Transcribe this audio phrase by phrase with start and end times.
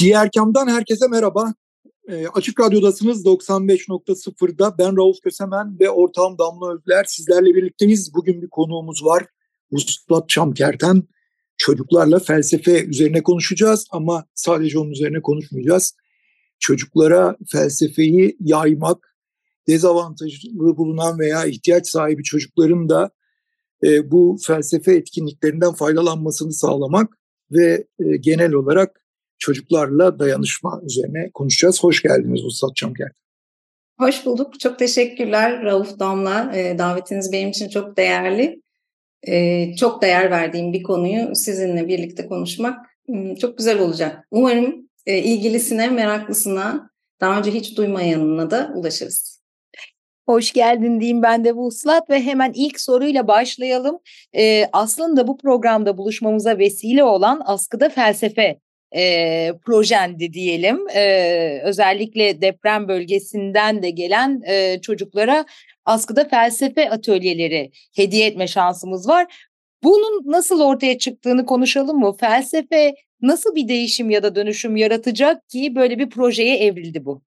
[0.00, 1.54] Diğer kamdan herkese merhaba.
[2.08, 4.78] E, Açık Radyo'dasınız 95.0'da.
[4.78, 8.14] Ben Rauf Kösemen ve ortağım Damla Özler sizlerle birlikteyiz.
[8.14, 9.26] Bugün bir konuğumuz var.
[9.72, 11.02] Vuslat Çamkerten.
[11.56, 15.96] Çocuklarla felsefe üzerine konuşacağız ama sadece onun üzerine konuşmayacağız.
[16.58, 19.16] Çocuklara felsefeyi yaymak,
[19.68, 23.10] dezavantajlı bulunan veya ihtiyaç sahibi çocukların da
[23.84, 27.18] e, bu felsefe etkinliklerinden faydalanmasını sağlamak
[27.50, 29.00] ve e, genel olarak
[29.40, 31.82] çocuklarla dayanışma üzerine konuşacağız.
[31.82, 33.10] Hoş geldiniz Ustad Çamker.
[33.98, 34.60] Hoş bulduk.
[34.60, 36.52] Çok teşekkürler Rauf Damla.
[36.56, 38.62] E, davetiniz benim için çok değerli.
[39.28, 44.26] E, çok değer verdiğim bir konuyu sizinle birlikte konuşmak hmm, çok güzel olacak.
[44.30, 49.40] Umarım e, ilgilisine, meraklısına, daha önce hiç duymayanına da ulaşırız.
[50.26, 53.98] Hoş geldin diyeyim ben de Vuslat ve hemen ilk soruyla başlayalım.
[54.36, 58.58] Ee, aslında bu programda buluşmamıza vesile olan Askıda Felsefe
[58.96, 60.88] e, projendi diyelim.
[60.94, 65.44] E, özellikle deprem bölgesinden de gelen e, çocuklara
[65.84, 69.50] askıda felsefe atölyeleri hediye etme şansımız var.
[69.82, 72.16] Bunun nasıl ortaya çıktığını konuşalım mı?
[72.20, 77.22] Felsefe nasıl bir değişim ya da dönüşüm yaratacak ki böyle bir projeye evrildi bu?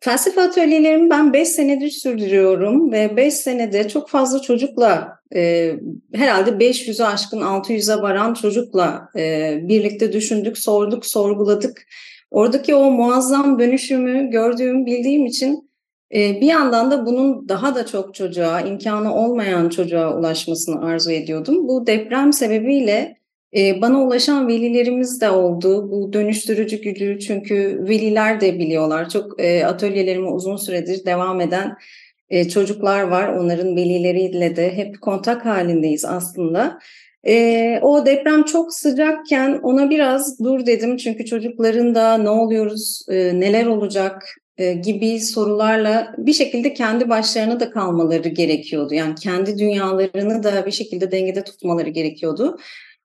[0.00, 5.72] Felsefe atölyelerimi ben 5 senedir sürdürüyorum ve 5 senede çok fazla çocukla e,
[6.14, 11.86] herhalde 500'ü aşkın 600'e varan çocukla e, birlikte düşündük, sorduk, sorguladık.
[12.30, 15.70] Oradaki o muazzam dönüşümü gördüğüm, bildiğim için
[16.14, 21.68] e, bir yandan da bunun daha da çok çocuğa, imkanı olmayan çocuğa ulaşmasını arzu ediyordum.
[21.68, 23.16] Bu deprem sebebiyle
[23.54, 25.90] bana ulaşan velilerimiz de oldu.
[25.90, 29.08] Bu dönüştürücü gücü çünkü veliler de biliyorlar.
[29.08, 31.76] Çok e, atölyelerime uzun süredir devam eden
[32.30, 33.28] e, çocuklar var.
[33.28, 36.78] Onların velileriyle de hep kontak halindeyiz aslında.
[37.26, 40.96] E, o deprem çok sıcakken ona biraz dur dedim.
[40.96, 44.22] Çünkü çocukların da ne oluyoruz, neler olacak
[44.82, 48.94] gibi sorularla bir şekilde kendi başlarına da kalmaları gerekiyordu.
[48.94, 52.58] Yani kendi dünyalarını da bir şekilde dengede tutmaları gerekiyordu.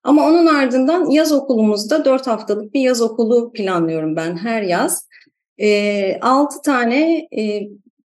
[0.04, 5.08] Ama onun ardından yaz okulumuzda dört haftalık bir yaz okulu planlıyorum ben her yaz.
[5.58, 7.62] E, 6 tane e,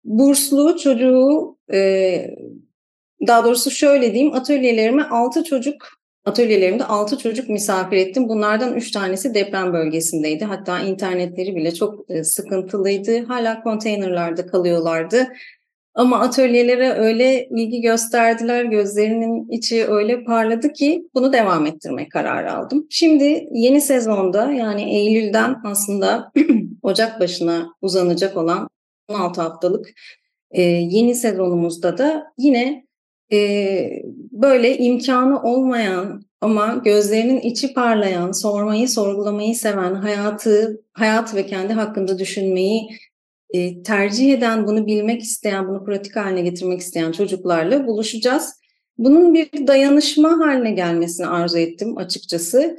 [0.04, 2.22] burslu çocuğu e,
[3.28, 8.30] daha doğrusu şöyle diyeyim atölyelerime altı çocuk atölyelerimde altı çocuk misafir ettim.
[8.30, 10.46] Bunlardan üç tanesi deprem bölgesindeydi.
[10.46, 13.26] Hatta internetleri bile çok sıkıntılıydı.
[13.26, 15.28] Hala konteynerlarda kalıyorlardı.
[15.98, 22.88] Ama atölyelere öyle ilgi gösterdiler, gözlerinin içi öyle parladı ki bunu devam ettirme kararı aldım.
[22.90, 26.32] Şimdi yeni sezonda yani Eylül'den aslında
[26.82, 28.70] Ocak başına uzanacak olan
[29.10, 29.90] 16 haftalık
[30.52, 32.86] e, yeni sezonumuzda da yine
[33.32, 33.90] e,
[34.32, 42.20] böyle imkanı olmayan ama gözlerinin içi parlayan, sormayı, sorgulamayı seven, hayatı, hayat ve kendi hakkında
[42.20, 42.90] düşünmeyi
[43.54, 48.54] e, tercih eden, bunu bilmek isteyen, bunu pratik haline getirmek isteyen çocuklarla buluşacağız.
[48.98, 52.78] Bunun bir dayanışma haline gelmesini arzu ettim açıkçası.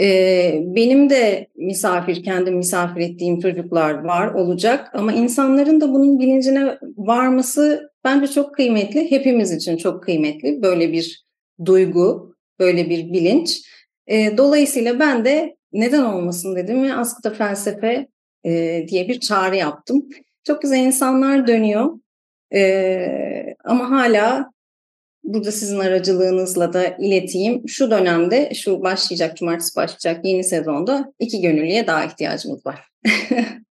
[0.00, 4.90] Ee, benim de misafir, kendim misafir ettiğim çocuklar var, olacak.
[4.94, 9.10] Ama insanların da bunun bilincine varması bence çok kıymetli.
[9.10, 10.62] Hepimiz için çok kıymetli.
[10.62, 11.26] Böyle bir
[11.64, 13.62] duygu, böyle bir bilinç.
[14.06, 18.08] Ee, dolayısıyla ben de neden olmasın dedim ve askıda felsefe
[18.46, 20.08] e, diye bir çağrı yaptım.
[20.44, 21.90] Çok güzel insanlar dönüyor
[22.54, 24.50] e, ama hala
[25.24, 27.68] burada sizin aracılığınızla da ileteyim.
[27.68, 32.88] Şu dönemde, şu başlayacak, cumartesi başlayacak yeni sezonda iki gönüllüye daha ihtiyacımız var.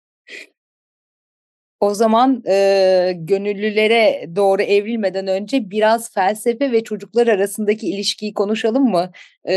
[1.84, 9.12] O zaman e, gönüllülere doğru evrilmeden önce biraz felsefe ve çocuklar arasındaki ilişkiyi konuşalım mı?
[9.50, 9.54] E,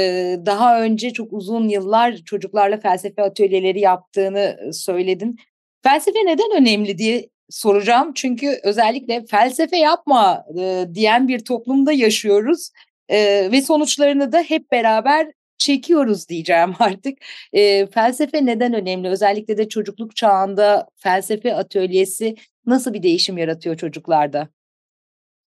[0.47, 5.37] daha önce çok uzun yıllar çocuklarla felsefe atölyeleri yaptığını söyledin.
[5.83, 8.13] Felsefe neden önemli diye soracağım.
[8.15, 12.71] Çünkü özellikle felsefe yapma e, diyen bir toplumda yaşıyoruz.
[13.09, 17.19] E, ve sonuçlarını da hep beraber çekiyoruz diyeceğim artık.
[17.53, 19.09] E, felsefe neden önemli?
[19.09, 22.35] Özellikle de çocukluk çağında felsefe atölyesi
[22.67, 24.49] nasıl bir değişim yaratıyor çocuklarda?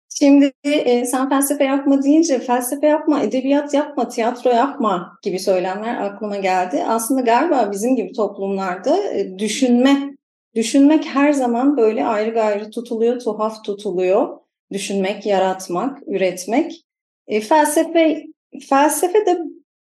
[0.09, 6.37] Şimdi e, sen felsefe yapma deyince felsefe yapma, edebiyat yapma, tiyatro yapma gibi söylemler aklıma
[6.37, 6.83] geldi.
[6.87, 10.15] Aslında galiba bizim gibi toplumlarda e, düşünme,
[10.55, 14.37] düşünmek her zaman böyle ayrı gayrı tutuluyor, tuhaf tutuluyor.
[14.71, 16.85] Düşünmek, yaratmak, üretmek.
[17.27, 18.23] E, felsefe
[18.69, 19.39] felsefe de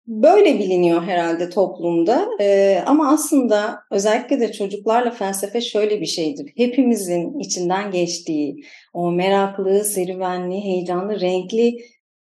[0.08, 2.28] böyle biliniyor herhalde toplumda.
[2.40, 6.54] E, ama aslında özellikle de çocuklarla felsefe şöyle bir şeydir.
[6.58, 8.56] Hepimizin içinden geçtiği
[8.94, 11.78] o meraklı, serüvenli, heyecanlı, renkli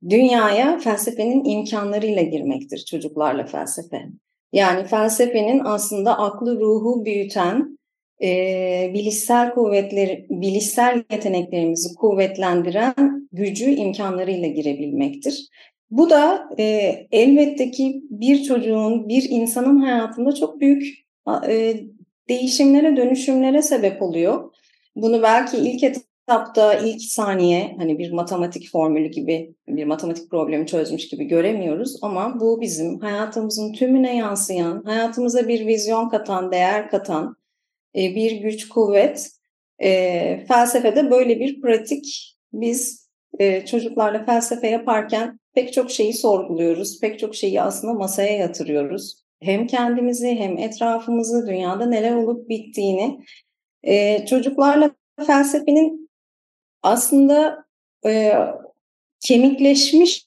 [0.10, 4.02] dünyaya felsefenin imkanlarıyla girmektir çocuklarla felsefe.
[4.54, 7.78] Yani felsefenin aslında aklı ruhu büyüten,
[8.24, 15.50] e, bilişsel kuvvetleri, bilişsel yeteneklerimizi kuvvetlendiren gücü imkanlarıyla girebilmektir.
[15.92, 16.64] Bu da e,
[17.12, 20.84] elbette ki bir çocuğun, bir insanın hayatında çok büyük
[21.48, 21.84] e,
[22.30, 24.54] değişimlere, dönüşümlere sebep oluyor.
[24.96, 31.08] Bunu belki ilk etapta, ilk saniye hani bir matematik formülü gibi, bir matematik problemi çözmüş
[31.08, 32.00] gibi göremiyoruz.
[32.02, 37.36] Ama bu bizim hayatımızın tümüne yansıyan, hayatımıza bir vizyon katan, değer katan
[37.96, 39.32] e, bir güç, kuvvet.
[39.80, 43.10] E, felsefede böyle bir pratik biz
[43.40, 47.00] e, çocuklarla felsefe yaparken pek çok şeyi sorguluyoruz.
[47.00, 49.24] Pek çok şeyi aslında masaya yatırıyoruz.
[49.42, 53.20] Hem kendimizi hem etrafımızı, dünyada neler olup bittiğini.
[53.84, 54.92] E, çocuklarla
[55.28, 56.10] felsefenin
[56.84, 57.66] aslında
[58.06, 58.34] e,
[59.20, 60.26] kemikleşmiş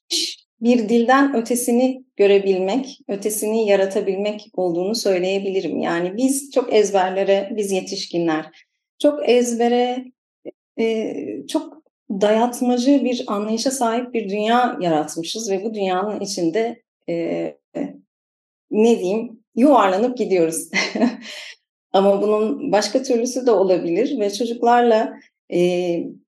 [0.61, 5.79] bir dilden ötesini görebilmek, ötesini yaratabilmek olduğunu söyleyebilirim.
[5.79, 8.47] Yani biz çok ezberlere, biz yetişkinler
[8.99, 10.05] çok ezbere,
[10.79, 11.17] e,
[11.49, 17.15] çok dayatmacı bir anlayışa sahip bir dünya yaratmışız ve bu dünyanın içinde e,
[18.71, 20.71] ne diyeyim yuvarlanıp gidiyoruz.
[21.93, 25.15] Ama bunun başka türlüsü de olabilir ve çocuklarla
[25.53, 25.59] e,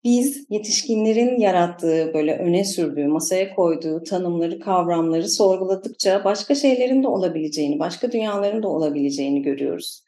[0.04, 7.78] biz yetişkinlerin yarattığı, böyle öne sürdüğü, masaya koyduğu tanımları, kavramları sorguladıkça başka şeylerin de olabileceğini,
[7.78, 10.04] başka dünyaların da olabileceğini görüyoruz.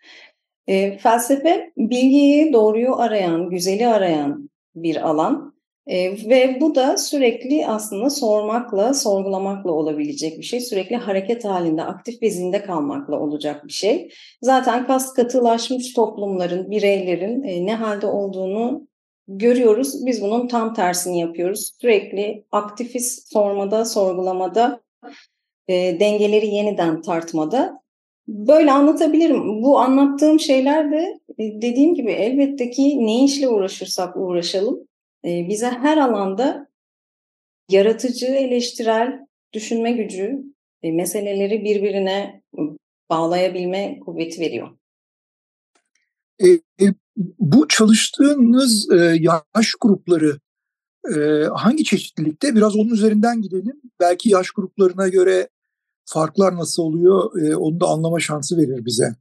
[0.67, 5.52] E, felsefe bilgiyi, doğruyu arayan, güzeli arayan bir alan.
[5.87, 10.61] E, ve bu da sürekli aslında sormakla, sorgulamakla olabilecek bir şey.
[10.61, 14.13] Sürekli hareket halinde, aktif ve zinde kalmakla olacak bir şey.
[14.43, 18.89] Zaten kas katılaşmış toplumların, bireylerin e, ne halde olduğunu
[19.29, 20.07] görüyoruz.
[20.07, 21.73] Biz bunun tam tersini yapıyoruz.
[21.81, 24.81] Sürekli aktifiz sormada, sorgulamada,
[25.69, 27.83] e, dengeleri yeniden tartmada.
[28.29, 29.63] Böyle anlatabilirim.
[29.63, 34.89] Bu anlattığım şeyler de e, dediğim gibi elbette ki ne işle uğraşırsak uğraşalım
[35.25, 36.69] e, bize her alanda
[37.69, 40.43] yaratıcı, eleştirel düşünme gücü,
[40.83, 42.43] e, meseleleri birbirine
[43.11, 44.69] bağlayabilme kuvveti veriyor.
[46.41, 46.49] E,
[46.85, 46.95] e,
[47.39, 50.41] bu çalıştığınız e, yaş grupları
[51.17, 52.55] e, hangi çeşitlilikte?
[52.55, 53.81] Biraz onun üzerinden gidelim.
[54.01, 55.49] Belki yaş gruplarına göre
[56.05, 59.17] farklar nasıl oluyor e, onu da anlama şansı verir bize.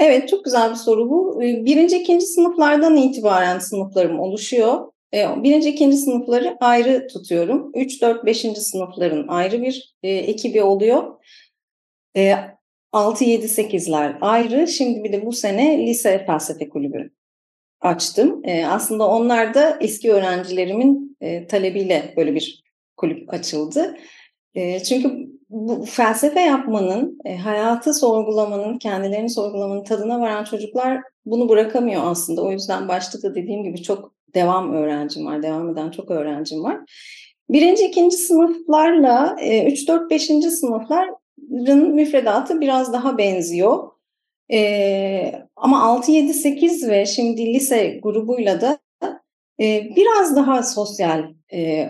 [0.00, 1.42] Evet, çok güzel bir soru bu.
[1.42, 4.92] Ee, birinci, ikinci sınıflardan itibaren sınıflarım oluşuyor.
[5.14, 7.70] Ee, birinci, ikinci sınıfları ayrı tutuyorum.
[7.74, 11.14] Üç, dört, beşinci sınıfların ayrı bir e, ekibi oluyor.
[12.16, 12.34] E,
[12.92, 14.68] 6, 7, 8'ler ayrı.
[14.68, 17.10] Şimdi bir de bu sene lise felsefe kulübü
[17.80, 18.42] açtım.
[18.66, 22.64] Aslında onlar da eski öğrencilerimin e, talebiyle böyle bir
[22.96, 23.96] kulüp açıldı.
[24.88, 32.42] Çünkü bu felsefe yapmanın, e, hayatı sorgulamanın, kendilerini sorgulamanın tadına varan çocuklar bunu bırakamıyor aslında.
[32.42, 36.78] O yüzden başta da dediğim gibi çok devam öğrencim var, devam eden çok öğrencim var.
[37.48, 43.88] Birinci, ikinci sınıflarla e, üç, dört, beşinci sınıfların müfredatı biraz daha benziyor.
[44.52, 48.78] E, ama 6, 7, 8 ve şimdi lise grubuyla da
[49.96, 51.24] biraz daha sosyal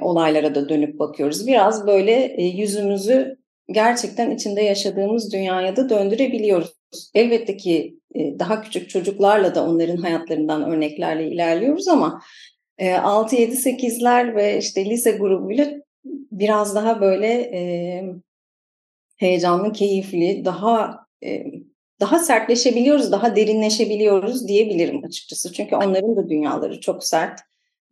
[0.01, 1.47] olaylara da dönüp bakıyoruz.
[1.47, 6.73] Biraz böyle yüzümüzü gerçekten içinde yaşadığımız dünyaya da döndürebiliyoruz.
[7.15, 12.23] Elbette ki e, daha küçük çocuklarla da onların hayatlarından örneklerle ilerliyoruz ama
[13.03, 15.73] 6, 7, 8'ler ve işte lise grubuyla
[16.33, 18.03] biraz daha böyle e,
[19.17, 21.45] heyecanlı, keyifli, daha e,
[22.01, 25.53] daha sertleşebiliyoruz, daha derinleşebiliyoruz diyebilirim açıkçası.
[25.53, 27.41] Çünkü onların da dünyaları çok sert.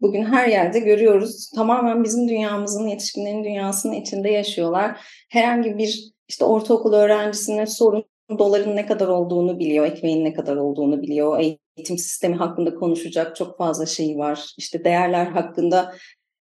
[0.03, 1.51] Bugün her yerde görüyoruz.
[1.55, 5.01] Tamamen bizim dünyamızın, yetişkinlerin dünyasının içinde yaşıyorlar.
[5.31, 8.05] Herhangi bir işte ortaokul öğrencisine sorun
[8.39, 11.41] doların ne kadar olduğunu biliyor, ekmeğin ne kadar olduğunu biliyor.
[11.41, 14.55] Eğitim sistemi hakkında konuşacak çok fazla şey var.
[14.59, 15.95] İşte değerler hakkında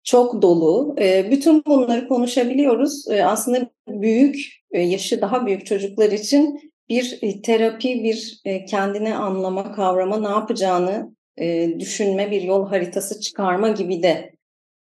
[0.04, 0.96] çok dolu.
[1.30, 3.08] Bütün bunları konuşabiliyoruz.
[3.24, 4.36] Aslında büyük,
[4.72, 12.30] yaşı daha büyük çocuklar için bir terapi, bir kendini anlama, kavrama, ne yapacağını e, düşünme,
[12.30, 14.32] bir yol haritası çıkarma gibi de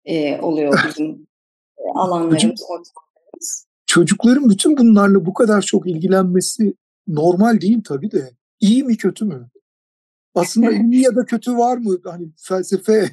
[0.05, 1.27] e, oluyor bizim
[1.79, 3.67] e, alanlarımız, ortamlarımız.
[3.87, 6.75] Çocukların bütün bunlarla bu kadar çok ilgilenmesi
[7.09, 8.31] normal değil tabii de.
[8.61, 9.49] İyi mi kötü mü?
[10.35, 11.99] Aslında iyi ya da kötü var mı?
[12.05, 13.11] Hani felsefe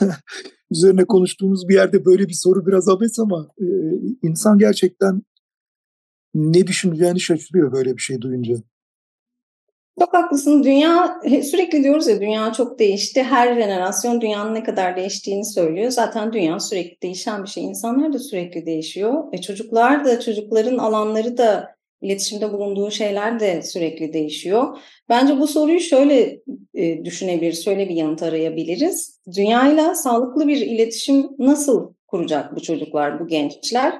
[0.70, 3.66] üzerine konuştuğumuz bir yerde böyle bir soru biraz abes ama e,
[4.22, 5.22] insan gerçekten
[6.34, 8.56] ne düşüneceğini şaşırıyor böyle bir şey duyunca.
[9.98, 10.62] Çok haklısın.
[10.64, 13.22] Dünya sürekli diyoruz ya dünya çok değişti.
[13.22, 15.90] Her jenerasyon dünyanın ne kadar değiştiğini söylüyor.
[15.90, 17.64] Zaten dünya sürekli değişen bir şey.
[17.64, 19.24] İnsanlar da sürekli değişiyor.
[19.32, 24.78] E çocuklar da çocukların alanları da iletişimde bulunduğu şeyler de sürekli değişiyor.
[25.08, 26.40] Bence bu soruyu şöyle
[26.74, 29.20] e, düşünebiliriz, şöyle bir yanıt arayabiliriz.
[29.36, 33.94] Dünyayla sağlıklı bir iletişim nasıl kuracak bu çocuklar, bu gençler?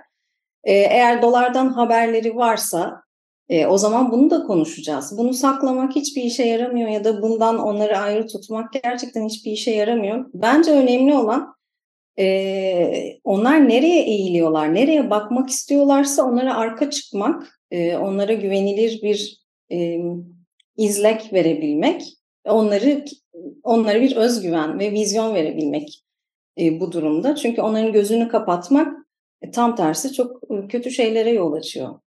[0.64, 3.02] E, eğer dolardan haberleri varsa
[3.48, 5.18] e, o zaman bunu da konuşacağız.
[5.18, 10.26] Bunu saklamak hiçbir işe yaramıyor ya da bundan onları ayrı tutmak gerçekten hiçbir işe yaramıyor.
[10.34, 11.54] Bence önemli olan
[12.18, 19.98] e, onlar nereye eğiliyorlar, nereye bakmak istiyorlarsa onlara arka çıkmak, e, onlara güvenilir bir e,
[20.76, 22.02] izlek verebilmek,
[22.44, 23.04] onları
[23.62, 26.04] onlara bir özgüven ve vizyon verebilmek
[26.58, 27.34] e, bu durumda.
[27.34, 29.06] Çünkü onların gözünü kapatmak
[29.42, 32.01] e, tam tersi çok kötü şeylere yol açıyor.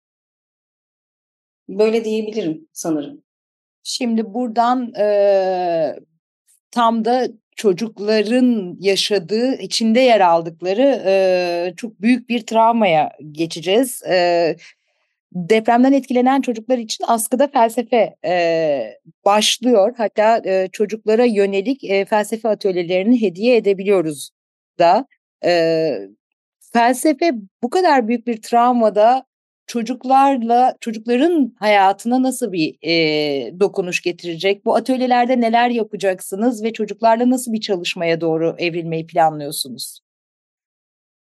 [1.69, 3.23] Böyle diyebilirim sanırım.
[3.83, 5.95] Şimdi buradan e,
[6.71, 14.03] tam da çocukların yaşadığı, içinde yer aldıkları e, çok büyük bir travmaya geçeceğiz.
[14.03, 14.55] E,
[15.33, 19.93] depremden etkilenen çocuklar için askıda felsefe e, başlıyor.
[19.97, 24.29] Hatta e, çocuklara yönelik e, felsefe atölyelerini hediye edebiliyoruz
[24.79, 25.07] da.
[25.45, 25.91] E,
[26.73, 27.31] felsefe
[27.63, 29.25] bu kadar büyük bir travmada
[29.67, 34.65] çocuklarla çocukların hayatına nasıl bir e, dokunuş getirecek?
[34.65, 39.99] Bu atölyelerde neler yapacaksınız ve çocuklarla nasıl bir çalışmaya doğru evrilmeyi planlıyorsunuz?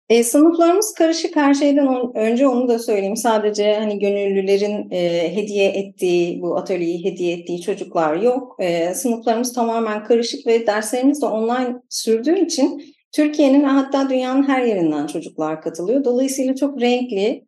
[0.08, 3.16] E, sınıflarımız karışık her şeyden on, önce onu da söyleyeyim.
[3.16, 8.56] Sadece hani gönüllülerin e, hediye ettiği, bu atölyeyi hediye ettiği çocuklar yok.
[8.58, 15.06] E, sınıflarımız tamamen karışık ve derslerimiz de online sürdüğü için Türkiye'nin hatta dünyanın her yerinden
[15.06, 16.04] çocuklar katılıyor.
[16.04, 17.44] Dolayısıyla çok renkli,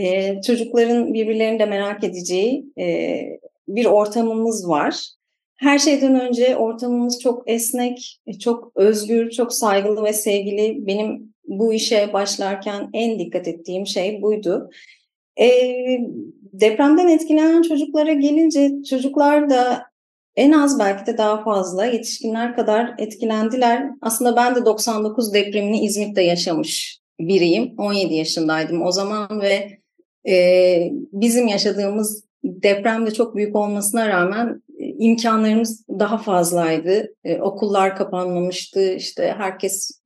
[0.00, 3.20] e, çocukların birbirlerini de merak edeceği e,
[3.68, 5.06] bir ortamımız var.
[5.56, 10.86] Her şeyden önce ortamımız çok esnek, çok özgür, çok saygılı ve sevgili.
[10.86, 14.70] Benim bu işe başlarken en dikkat ettiğim şey buydu.
[15.40, 15.48] E,
[16.52, 19.82] depremden etkilenen çocuklara gelince çocuklar da
[20.36, 23.90] en az belki de daha fazla yetişkinler kadar etkilendiler.
[24.02, 27.74] Aslında ben de 99 depremini İzmit'te yaşamış biriyim.
[27.78, 29.79] 17 yaşındaydım o zaman ve
[30.28, 37.14] e, bizim yaşadığımız deprem de çok büyük olmasına rağmen e, imkanlarımız daha fazlaydı.
[37.24, 38.94] E, okullar kapanmamıştı.
[38.94, 40.00] İşte herkes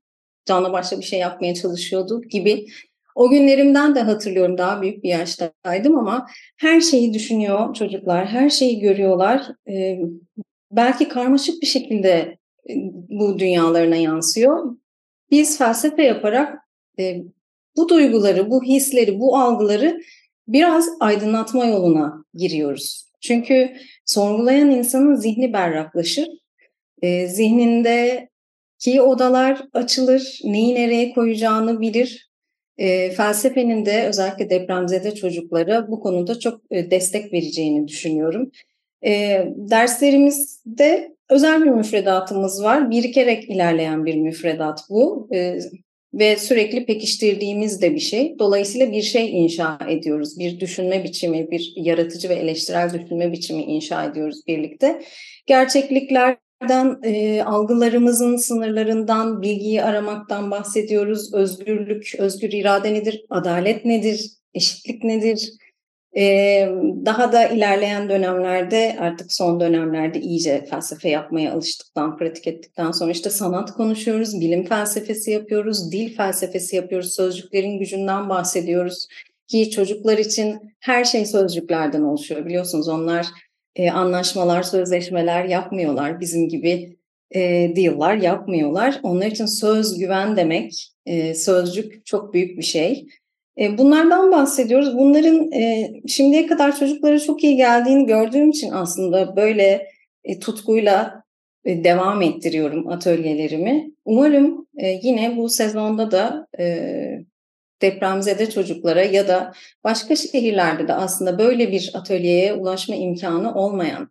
[0.47, 2.67] canla başla bir şey yapmaya çalışıyordu gibi.
[3.15, 8.81] O günlerimden de hatırlıyorum daha büyük bir yaştaydım ama her şeyi düşünüyor çocuklar, her şeyi
[8.81, 9.43] görüyorlar.
[9.69, 9.99] E,
[10.71, 12.39] belki karmaşık bir şekilde
[13.09, 14.77] bu dünyalarına yansıyor.
[15.31, 16.59] Biz felsefe yaparak
[17.77, 20.01] bu duyguları, bu hisleri, bu algıları
[20.49, 23.05] biraz aydınlatma yoluna giriyoruz.
[23.21, 23.73] Çünkü
[24.05, 26.29] sorgulayan insanın zihni berraklaşır.
[27.03, 32.31] E, zihnindeki odalar açılır, neyi nereye koyacağını bilir.
[32.79, 38.51] E, felsefenin de özellikle depremzede çocuklara bu konuda çok e, destek vereceğini düşünüyorum.
[39.07, 42.91] E, derslerimizde özel bir müfredatımız var.
[42.91, 45.29] Birikerek ilerleyen bir müfredat bu.
[45.35, 45.59] E,
[46.19, 48.39] ve sürekli pekiştirdiğimiz de bir şey.
[48.39, 50.39] Dolayısıyla bir şey inşa ediyoruz.
[50.39, 55.03] Bir düşünme biçimi, bir yaratıcı ve eleştirel düşünme biçimi inşa ediyoruz birlikte.
[55.47, 61.35] Gerçekliklerden, e, algılarımızın sınırlarından, bilgiyi aramaktan bahsediyoruz.
[61.35, 63.25] Özgürlük, özgür irade nedir?
[63.31, 64.31] Adalet nedir?
[64.55, 65.51] Eşitlik nedir?
[67.07, 73.31] Daha da ilerleyen dönemlerde artık son dönemlerde iyice felsefe yapmaya alıştıktan, pratik ettikten sonra işte
[73.31, 79.09] sanat konuşuyoruz, bilim felsefesi yapıyoruz, dil felsefesi yapıyoruz, sözcüklerin gücünden bahsediyoruz.
[79.49, 83.27] Ki çocuklar için her şey sözcüklerden oluşuyor biliyorsunuz onlar
[83.77, 86.97] e, anlaşmalar, sözleşmeler yapmıyorlar bizim gibi
[87.31, 87.41] e,
[87.77, 89.01] deal'lar yapmıyorlar.
[89.03, 93.07] Onlar için söz güven demek, e, sözcük çok büyük bir şey.
[93.59, 94.99] E, bunlardan bahsediyoruz.
[94.99, 99.89] Bunların e, şimdiye kadar çocuklara çok iyi geldiğini gördüğüm için aslında böyle
[100.25, 101.25] e, tutkuyla
[101.67, 103.91] devam ettiriyorum atölyelerimi.
[104.05, 104.67] Umarım
[105.03, 106.47] yine bu sezonda da
[107.83, 109.53] depremzede çocuklara ya da
[109.85, 114.11] başka şehirlerde de aslında böyle bir atölyeye ulaşma imkanı olmayan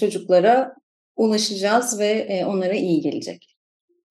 [0.00, 0.74] çocuklara
[1.16, 3.56] ulaşacağız ve onlara iyi gelecek.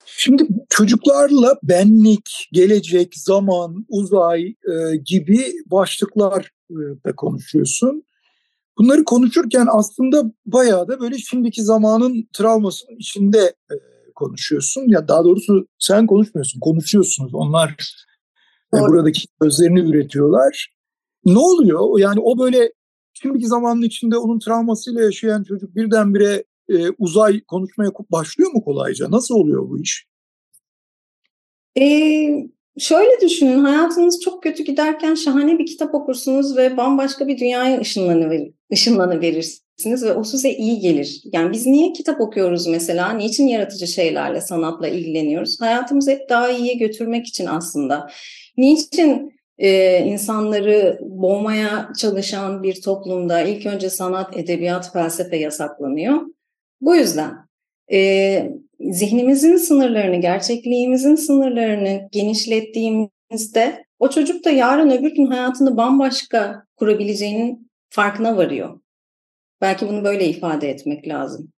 [0.05, 6.75] Şimdi çocuklarla benlik, gelecek, zaman, uzay e, gibi başlıklar e,
[7.05, 8.03] da konuşuyorsun.
[8.77, 13.75] Bunları konuşurken aslında bayağı da böyle şimdiki zamanın travmasının içinde e,
[14.15, 14.81] konuşuyorsun.
[14.87, 17.35] Ya daha doğrusu sen konuşmuyorsun, konuşuyorsunuz.
[17.35, 17.69] Onlar
[18.75, 20.73] e, buradaki sözlerini üretiyorlar.
[21.25, 21.99] Ne oluyor?
[21.99, 22.73] Yani o böyle
[23.13, 29.11] şimdiki zamanın içinde onun travmasıyla yaşayan çocuk birdenbire e, uzay konuşmaya başlıyor mu kolayca?
[29.11, 30.12] Nasıl oluyor bu iş?
[31.79, 37.79] Ee, şöyle düşünün, hayatınız çok kötü giderken şahane bir kitap okursunuz ve bambaşka bir dünyaya
[37.79, 38.41] ışınlanıver,
[38.73, 41.21] ışınlanıverirsiniz ve o size iyi gelir.
[41.33, 43.13] Yani biz niye kitap okuyoruz mesela?
[43.13, 45.61] Niçin yaratıcı şeylerle, sanatla ilgileniyoruz?
[45.61, 48.09] Hayatımızı hep daha iyiye götürmek için aslında.
[48.57, 56.21] Niçin e, insanları boğmaya çalışan bir toplumda ilk önce sanat, edebiyat, felsefe yasaklanıyor?
[56.81, 57.33] Bu yüzden
[57.91, 58.51] e,
[58.91, 68.37] zihnimizin sınırlarını, gerçekliğimizin sınırlarını genişlettiğimizde o çocuk da yarın öbür gün hayatını bambaşka kurabileceğinin farkına
[68.37, 68.79] varıyor.
[69.61, 71.51] Belki bunu böyle ifade etmek lazım.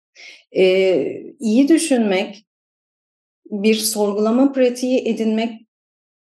[0.57, 2.47] Ee, iyi düşünmek,
[3.51, 5.61] bir sorgulama pratiği edinmek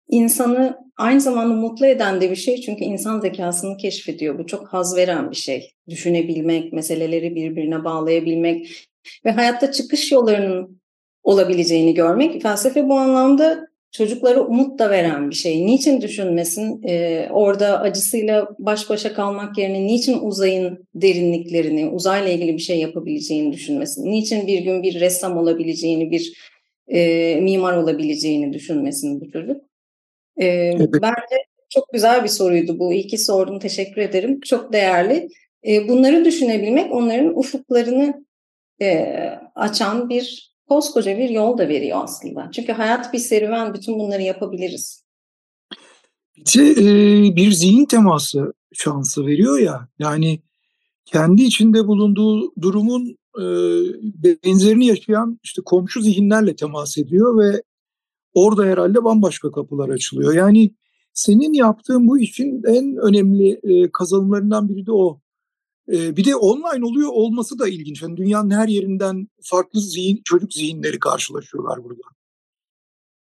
[0.08, 2.60] insanı aynı zamanda mutlu eden de bir şey.
[2.60, 4.38] Çünkü insan zekasını keşfediyor.
[4.38, 5.72] Bu çok haz veren bir şey.
[5.88, 8.88] Düşünebilmek, meseleleri birbirine bağlayabilmek
[9.24, 10.79] ve hayatta çıkış yollarının
[11.22, 12.42] olabileceğini görmek.
[12.42, 15.66] Felsefe bu anlamda çocuklara umut da veren bir şey.
[15.66, 16.82] Niçin düşünmesin?
[16.88, 23.52] Ee, orada acısıyla baş başa kalmak yerine niçin uzayın derinliklerini, uzayla ilgili bir şey yapabileceğini
[23.52, 24.10] düşünmesin?
[24.10, 26.32] Niçin bir gün bir ressam olabileceğini, bir
[26.88, 29.62] e, mimar olabileceğini düşünmesin bu çocuk?
[30.36, 30.88] Ee, evet.
[31.02, 32.92] Bence çok güzel bir soruydu bu.
[32.92, 33.58] İyi ki sordun.
[33.58, 34.40] Teşekkür ederim.
[34.40, 35.28] Çok değerli.
[35.66, 38.24] Ee, bunları düşünebilmek onların ufuklarını
[38.82, 39.06] e,
[39.54, 42.50] açan bir koskoca bir yol da veriyor aslında.
[42.54, 45.04] Çünkü hayat bir serüven, bütün bunları yapabiliriz.
[46.36, 46.86] Bize e,
[47.36, 49.88] bir zihin teması şansı veriyor ya.
[49.98, 50.40] Yani
[51.04, 53.44] kendi içinde bulunduğu durumun e,
[54.44, 57.62] benzerini yaşayan işte komşu zihinlerle temas ediyor ve
[58.34, 60.34] orada herhalde bambaşka kapılar açılıyor.
[60.34, 60.74] Yani
[61.12, 65.20] senin yaptığın bu işin en önemli e, kazanımlarından biri de o.
[65.90, 68.02] Bir de online oluyor olması da ilginç.
[68.02, 72.02] Yani dünyanın her yerinden farklı zihin, çocuk zihinleri karşılaşıyorlar burada.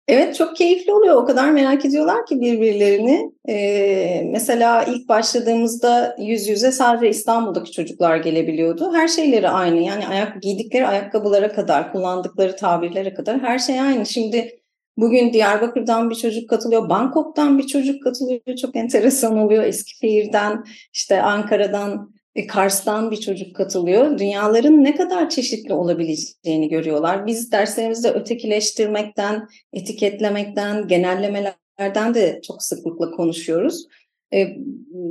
[0.07, 1.15] Evet çok keyifli oluyor.
[1.15, 3.31] O kadar merak ediyorlar ki birbirlerini.
[3.49, 8.93] Ee, mesela ilk başladığımızda yüz yüze sadece İstanbul'daki çocuklar gelebiliyordu.
[8.93, 9.81] Her şeyleri aynı.
[9.81, 14.05] Yani ayak giydikleri ayakkabılara kadar, kullandıkları tabirlere kadar her şey aynı.
[14.05, 14.59] Şimdi
[14.97, 18.55] bugün Diyarbakır'dan bir çocuk katılıyor, Bangkok'tan bir çocuk katılıyor.
[18.61, 19.63] Çok enteresan oluyor.
[19.63, 24.17] Eskişehir'den, işte Ankara'dan e, Kars'tan bir çocuk katılıyor.
[24.17, 27.27] Dünyaların ne kadar çeşitli olabileceğini görüyorlar.
[27.27, 33.87] Biz derslerimizde ötekileştirmekten, etiketlemekten, genellemelerden de çok sıklıkla konuşuyoruz.
[34.33, 34.47] E,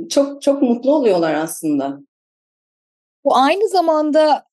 [0.09, 1.99] çok çok mutlu oluyorlar aslında.
[3.23, 4.45] Bu aynı zamanda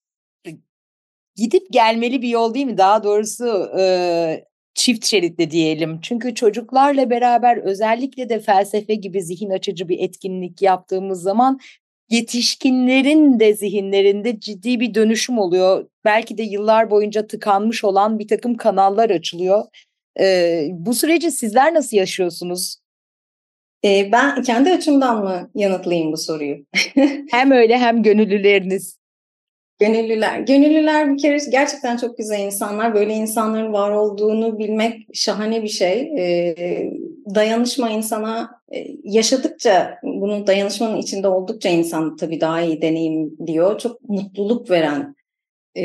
[1.37, 2.79] gidip gelmeli bir yol değil mi?
[2.79, 6.00] Daha doğrusu e, çift şeritli diyelim.
[6.02, 11.61] Çünkü çocuklarla beraber özellikle de felsefe gibi zihin açıcı bir etkinlik yaptığımız zaman
[12.10, 15.86] yetişkinlerin de zihinlerinde ciddi bir dönüşüm oluyor.
[16.04, 19.64] Belki de yıllar boyunca tıkanmış olan bir takım kanallar açılıyor.
[20.20, 22.76] Ee, bu süreci sizler nasıl yaşıyorsunuz?
[23.84, 26.56] Ee, ben kendi açımdan mı yanıtlayayım bu soruyu?
[27.30, 28.98] hem öyle hem gönüllüleriniz.
[29.78, 30.40] Gönüllüler.
[30.40, 32.94] Gönüllüler bir kere gerçekten çok güzel insanlar.
[32.94, 36.00] Böyle insanların var olduğunu bilmek şahane bir şey.
[36.18, 36.92] Ee,
[37.34, 43.78] dayanışma insana e, yaşadıkça, bunu dayanışmanın içinde oldukça insan tabii daha iyi deneyimliyor.
[43.78, 45.16] Çok mutluluk veren,
[45.76, 45.84] e,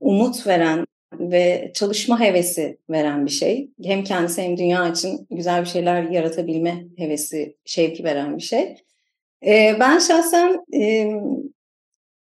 [0.00, 0.86] umut veren
[1.20, 3.70] ve çalışma hevesi veren bir şey.
[3.84, 8.76] Hem kendisi hem dünya için güzel bir şeyler yaratabilme hevesi, şevki veren bir şey.
[9.46, 10.64] Ee, ben şahsen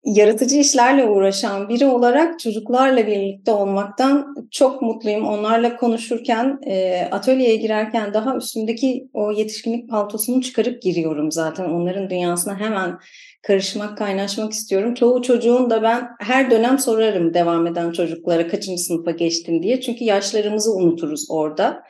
[0.05, 5.27] yaratıcı işlerle uğraşan biri olarak çocuklarla birlikte olmaktan çok mutluyum.
[5.27, 11.65] Onlarla konuşurken, e, atölyeye girerken daha üstündeki o yetişkinlik paltosunu çıkarıp giriyorum zaten.
[11.65, 12.99] Onların dünyasına hemen
[13.43, 14.95] karışmak, kaynaşmak istiyorum.
[14.95, 19.81] Çoğu çocuğun da ben her dönem sorarım devam eden çocuklara kaçıncı sınıfa geçtin diye.
[19.81, 21.83] Çünkü yaşlarımızı unuturuz orada.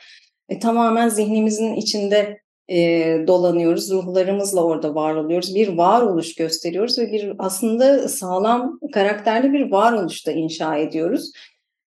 [0.49, 2.77] E, tamamen zihnimizin içinde e,
[3.27, 3.91] dolanıyoruz.
[3.91, 5.55] Ruhlarımızla orada var oluyoruz.
[5.55, 11.31] Bir varoluş gösteriyoruz ve bir aslında sağlam karakterli bir varoluş da inşa ediyoruz.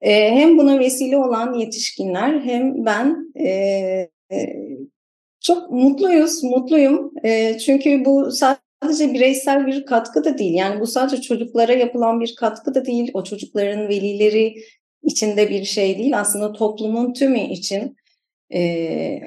[0.01, 3.49] E, hem buna vesile olan yetişkinler hem ben e,
[4.33, 4.57] e,
[5.41, 7.13] çok mutluyuz, mutluyum.
[7.25, 10.55] E, çünkü bu sadece bireysel bir katkı da değil.
[10.55, 13.11] Yani bu sadece çocuklara yapılan bir katkı da değil.
[13.15, 14.55] O çocukların velileri,
[15.03, 16.21] içinde bir şey değil.
[16.21, 17.97] Aslında toplumun tümü için
[18.55, 19.21] e,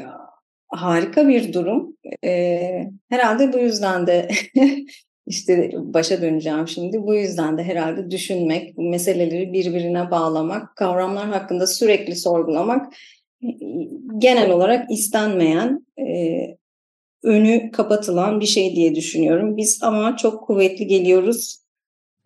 [0.73, 1.97] harika bir durum.
[2.23, 4.29] E, herhalde bu yüzden de
[5.27, 7.03] işte başa döneceğim şimdi.
[7.03, 12.93] Bu yüzden de herhalde düşünmek, meseleleri birbirine bağlamak, kavramlar hakkında sürekli sorgulamak
[14.17, 16.57] genel olarak istenmeyen, e,
[17.23, 19.57] önü kapatılan bir şey diye düşünüyorum.
[19.57, 21.63] Biz ama çok kuvvetli geliyoruz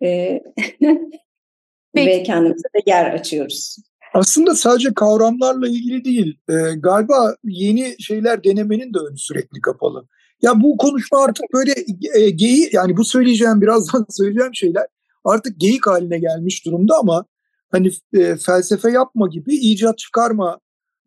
[0.01, 0.41] e,
[1.95, 3.77] ve kendimize de yer açıyoruz.
[4.17, 6.39] Aslında sadece kavramlarla ilgili değil.
[6.49, 10.08] E, galiba yeni şeyler denemenin de önü sürekli kapalı.
[10.41, 11.75] Ya bu konuşma artık böyle
[12.15, 14.86] e, geyik yani bu söyleyeceğim birazdan söyleyeceğim şeyler
[15.25, 17.25] artık geyik haline gelmiş durumda ama
[17.71, 20.60] hani e, felsefe yapma gibi icat çıkarma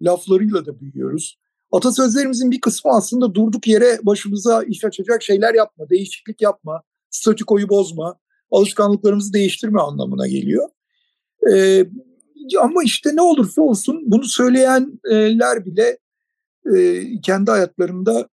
[0.02, 1.38] laflarıyla da büyüyoruz.
[1.72, 8.18] Atasözlerimizin bir kısmı aslında durduk yere başımıza iş açacak şeyler yapma, değişiklik yapma, statikoyu bozma,
[8.50, 10.68] alışkanlıklarımızı değiştirme anlamına geliyor.
[11.52, 11.86] Ee,
[12.62, 15.98] ama işte ne olursa olsun bunu söyleyenler bile
[16.74, 18.28] e, kendi hayatlarında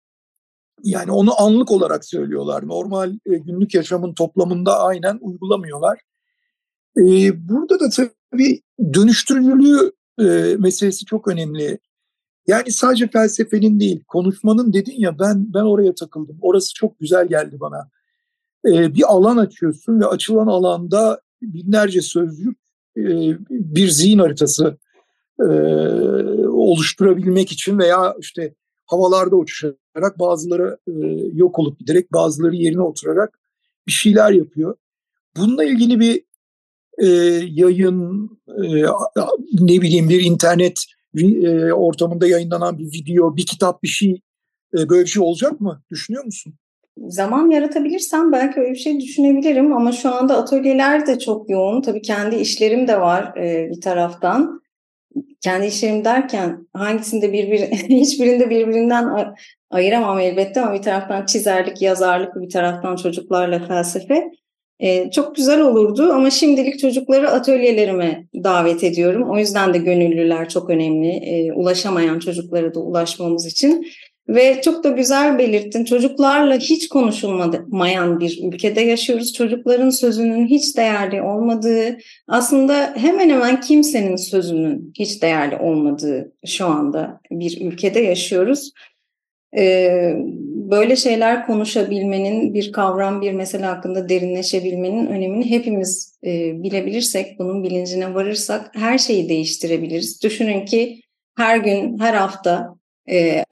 [0.83, 2.67] yani onu anlık olarak söylüyorlar.
[2.67, 5.99] Normal e, günlük yaşamın toplamında aynen uygulamıyorlar.
[6.97, 7.03] E,
[7.49, 8.61] burada da tabii
[8.93, 9.91] dönüştürücülüğü
[10.57, 11.79] meselesi çok önemli.
[12.47, 16.37] Yani sadece felsefenin değil, konuşmanın dedin ya ben ben oraya takıldım.
[16.41, 17.89] Orası çok güzel geldi bana.
[18.65, 22.57] E, bir alan açıyorsun ve açılan alanda binlerce sözcük
[23.49, 24.77] bir zihin haritası
[25.39, 25.43] e,
[26.47, 28.53] oluşturabilmek için veya işte
[28.85, 30.91] havalarda uçuşarak bazıları e,
[31.33, 33.39] yok olup giderek bazıları yerine oturarak
[33.87, 34.75] bir şeyler yapıyor.
[35.37, 36.23] Bununla ilgili bir
[36.97, 37.07] e,
[37.51, 38.83] yayın, e,
[39.53, 44.21] ne bileyim bir internet e, ortamında yayınlanan bir video, bir kitap, bir şey
[44.77, 45.81] e, böyle bir şey olacak mı?
[45.91, 46.53] Düşünüyor musun?
[47.07, 51.81] Zaman yaratabilirsem belki öyle bir şey düşünebilirim ama şu anda atölyeler de çok yoğun.
[51.81, 54.61] Tabii kendi işlerim de var e, bir taraftan.
[55.41, 59.33] Kendi işlerim derken hangisinde birbir hiçbirinde birbirinden
[59.69, 64.31] ayıramam elbette ama bir taraftan çizerlik, yazarlık, bir taraftan çocuklarla felsefe.
[64.79, 69.29] Ee, çok güzel olurdu ama şimdilik çocukları atölyelerime davet ediyorum.
[69.29, 71.09] O yüzden de gönüllüler çok önemli.
[71.09, 73.87] Ee, ulaşamayan çocuklara da ulaşmamız için.
[74.29, 75.85] Ve çok da güzel belirttin.
[75.85, 79.33] Çocuklarla hiç konuşulmayan bir ülkede yaşıyoruz.
[79.33, 87.21] Çocukların sözünün hiç değerli olmadığı, aslında hemen hemen kimsenin sözünün hiç değerli olmadığı şu anda
[87.31, 88.71] bir ülkede yaşıyoruz.
[89.57, 90.13] Ee,
[90.69, 98.13] böyle şeyler konuşabilmenin, bir kavram, bir mesele hakkında derinleşebilmenin önemini hepimiz e, bilebilirsek, bunun bilincine
[98.13, 100.23] varırsak her şeyi değiştirebiliriz.
[100.23, 101.01] Düşünün ki
[101.37, 102.75] her gün, her hafta
[103.09, 103.43] e,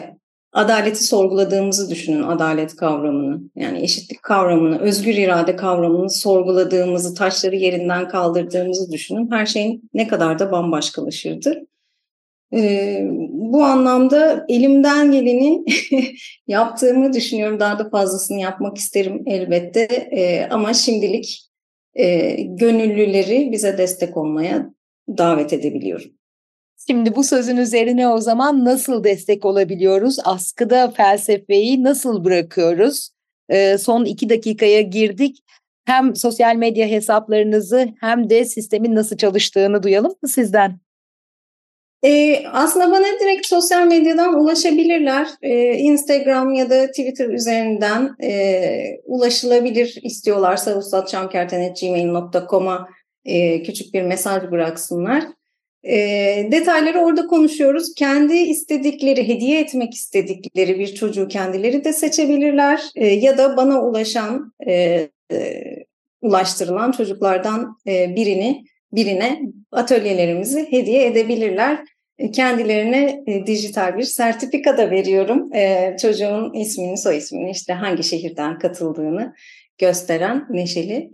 [0.56, 3.42] adaleti sorguladığımızı düşünün, adalet kavramını.
[3.56, 9.32] Yani eşitlik kavramını, özgür irade kavramını sorguladığımızı, taşları yerinden kaldırdığımızı düşünün.
[9.32, 11.68] Her şeyin ne kadar da bambaşkalaşırdı.
[12.54, 15.66] Ee, bu anlamda elimden gelenin
[16.48, 17.60] yaptığımı düşünüyorum.
[17.60, 19.82] Daha da fazlasını yapmak isterim elbette.
[20.12, 21.50] Ee, ama şimdilik
[21.94, 24.70] e, gönüllüleri bize destek olmaya
[25.18, 26.12] davet edebiliyorum.
[26.88, 30.18] Şimdi bu sözün üzerine o zaman nasıl destek olabiliyoruz?
[30.24, 33.10] Askıda felsefeyi nasıl bırakıyoruz?
[33.50, 35.38] Ee, son iki dakikaya girdik.
[35.86, 40.80] Hem sosyal medya hesaplarınızı hem de sistemin nasıl çalıştığını duyalım mı sizden?
[42.04, 45.28] Ee, aslında bana direkt sosyal medyadan ulaşabilirler.
[45.42, 52.90] Ee, Instagram ya da Twitter üzerinden e, ulaşılabilir istiyorlarsa usatçamkerten.gmail.com'a
[53.26, 55.24] e, küçük bir mesaj bıraksınlar.
[55.86, 55.98] E,
[56.52, 57.94] detayları orada konuşuyoruz.
[57.94, 62.82] Kendi istedikleri, hediye etmek istedikleri bir çocuğu kendileri de seçebilirler.
[62.96, 65.64] E, ya da bana ulaşan, e, e,
[66.22, 71.80] ulaştırılan çocuklardan e, birini birine atölyelerimizi hediye edebilirler.
[72.18, 75.50] E, kendilerine e, dijital bir sertifika da veriyorum.
[76.02, 79.34] Çocuğun ismini, soy ismini, işte hangi şehirden katıldığını
[79.78, 81.12] gösteren neşeli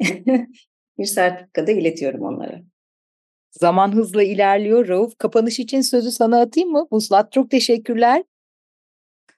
[0.99, 2.70] bir sertifika da iletiyorum onlara.
[3.51, 4.87] Zaman hızla ilerliyor.
[4.87, 6.87] Rauf, kapanış için sözü sana atayım mı?
[6.91, 8.23] Vuslat çok teşekkürler.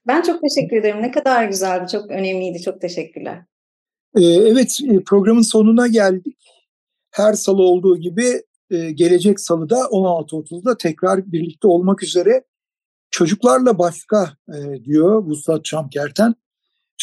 [0.07, 1.01] Ben çok teşekkür ederim.
[1.01, 2.61] Ne kadar güzeldi, çok önemliydi.
[2.61, 3.45] Çok teşekkürler.
[4.15, 6.37] Ee, evet, programın sonuna geldik.
[7.11, 12.43] Her salı olduğu gibi e, gelecek salıda 16.30'da tekrar birlikte olmak üzere
[13.09, 16.35] çocuklarla başka e, diyor Vuslat Çamkerten.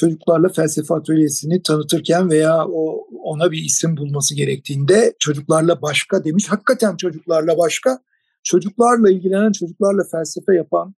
[0.00, 6.48] Çocuklarla felsefe atölyesini tanıtırken veya o ona bir isim bulması gerektiğinde çocuklarla başka demiş.
[6.48, 7.98] Hakikaten çocuklarla başka,
[8.42, 10.94] çocuklarla ilgilenen, çocuklarla felsefe yapan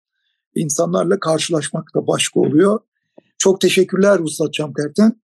[0.55, 2.81] insanlarla karşılaşmak da başka oluyor.
[3.39, 5.23] Çok teşekkürler Vuslat Çamkerten.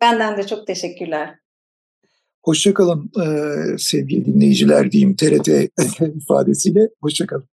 [0.00, 1.34] Benden de çok teşekkürler.
[2.42, 3.26] Hoşçakalın e,
[3.78, 5.48] sevgili dinleyiciler diyeyim TRT
[6.16, 6.88] ifadesiyle.
[7.00, 7.48] Hoşçakalın.